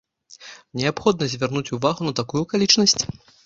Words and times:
Неабходна 0.81 1.29
звярнуць 1.35 1.73
увагу 1.79 2.01
на 2.11 2.17
такую 2.23 2.45
акалічнасць. 2.51 3.01